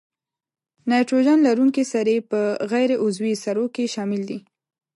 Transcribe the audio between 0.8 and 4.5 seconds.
نایتروجن لرونکي سرې په غیر عضوي سرو کې شامل دي.